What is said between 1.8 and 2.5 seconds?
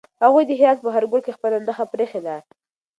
پرېښې ده.